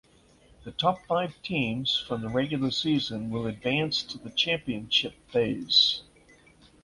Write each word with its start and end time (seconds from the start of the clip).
The 0.63 0.71
top 0.71 1.05
five 1.05 1.39
teams 1.43 1.99
from 2.07 2.21
the 2.23 2.29
regular 2.29 2.71
season 2.71 3.29
will 3.29 3.45
advance 3.45 4.01
to 4.01 4.17
the 4.17 4.31
championship 4.31 5.13
phase. 5.29 6.01